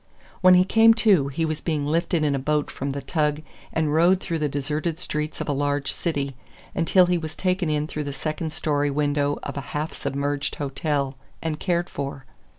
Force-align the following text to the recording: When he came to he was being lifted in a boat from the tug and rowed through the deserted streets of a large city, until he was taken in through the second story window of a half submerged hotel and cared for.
When 0.41 0.55
he 0.55 0.63
came 0.65 0.95
to 0.95 1.27
he 1.27 1.45
was 1.45 1.61
being 1.61 1.85
lifted 1.85 2.23
in 2.23 2.33
a 2.33 2.39
boat 2.39 2.71
from 2.71 2.89
the 2.89 3.03
tug 3.03 3.43
and 3.71 3.93
rowed 3.93 4.19
through 4.19 4.39
the 4.39 4.49
deserted 4.49 4.97
streets 4.97 5.39
of 5.39 5.47
a 5.47 5.51
large 5.53 5.91
city, 5.91 6.35
until 6.73 7.05
he 7.05 7.19
was 7.19 7.35
taken 7.35 7.69
in 7.69 7.85
through 7.85 8.05
the 8.05 8.11
second 8.11 8.51
story 8.51 8.89
window 8.89 9.37
of 9.43 9.57
a 9.57 9.61
half 9.77 9.93
submerged 9.93 10.55
hotel 10.55 11.17
and 11.39 11.59
cared 11.59 11.87
for. 11.87 12.25